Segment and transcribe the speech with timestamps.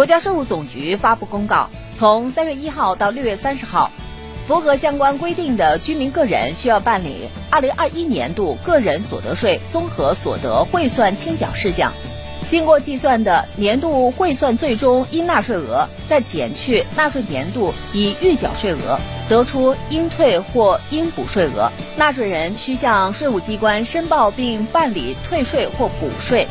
[0.00, 3.90] 国家税务总局发布公告从三月一号到六月三十号
[4.46, 11.92] 符合相关规定的居民个人需要办理二零二一年度个人所得税综合所得汇算清缴事项。
[12.48, 18.98] 经过计算的年度汇算最终应纳税额再减去纳税年度已预缴税额
[19.28, 21.70] 得出应退或应补税额。
[21.98, 26.46] 纳税人需向税务机关申报并办理退税或补税。